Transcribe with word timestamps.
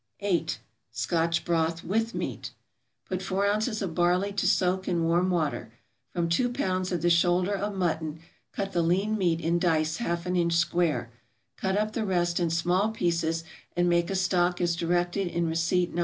8. 0.21 0.57
=Scotch 0.91 1.45
Broth 1.45 1.83
with 1.83 2.15
Meat.= 2.15 2.49
Put 3.05 3.21
four 3.21 3.45
ounces 3.45 3.83
of 3.83 3.93
barley 3.93 4.33
to 4.33 4.47
soak 4.47 4.87
in 4.87 5.03
warm 5.03 5.29
water. 5.29 5.71
From 6.11 6.27
two 6.27 6.49
pounds 6.51 6.91
of 6.91 7.03
the 7.03 7.09
shoulder 7.11 7.53
of 7.53 7.75
mutton, 7.75 8.17
cut 8.51 8.71
the 8.71 8.81
lean 8.81 9.15
meat 9.15 9.39
in 9.39 9.59
dice 9.59 9.97
half 9.97 10.25
an 10.25 10.35
inch 10.35 10.53
square; 10.53 11.11
cut 11.55 11.77
up 11.77 11.93
the 11.93 12.03
rest 12.03 12.39
in 12.39 12.49
small 12.49 12.89
pieces 12.89 13.43
and 13.75 13.87
make 13.87 14.09
a 14.09 14.15
stock 14.15 14.59
as 14.59 14.75
directed 14.75 15.27
in 15.27 15.45
receipt 15.45 15.93
_No. 15.93 15.99